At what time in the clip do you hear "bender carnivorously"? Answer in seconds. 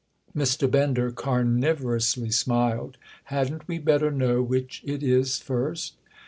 0.67-2.31